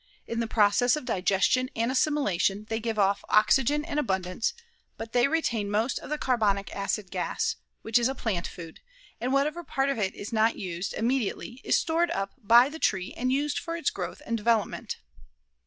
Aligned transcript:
In 0.25 0.39
the 0.39 0.47
process 0.47 0.95
of 0.95 1.05
digestion 1.05 1.69
and 1.75 1.91
assimilation 1.91 2.65
they 2.69 2.79
give 2.79 2.97
off 2.97 3.23
oxygen 3.29 3.85
in 3.85 3.99
abundance, 3.99 4.55
but 4.97 5.13
they 5.13 5.27
retain 5.27 5.69
most 5.69 5.99
of 5.99 6.09
the 6.09 6.17
carbonic 6.17 6.75
acid 6.75 7.11
gas, 7.11 7.57
which 7.83 7.99
is 7.99 8.07
a 8.07 8.15
plant 8.15 8.47
food, 8.47 8.79
and 9.19 9.31
whatever 9.31 9.63
part 9.63 9.89
of 9.91 9.99
it 9.99 10.15
is 10.15 10.33
not 10.33 10.57
used 10.57 10.95
immediately 10.95 11.61
is 11.63 11.77
stored 11.77 12.09
up 12.09 12.31
by 12.41 12.67
the 12.67 12.79
tree 12.79 13.13
and 13.15 13.31
used 13.31 13.59
for 13.59 13.75
its 13.77 13.91
growth 13.91 14.23
and 14.25 14.37
development. 14.37 14.97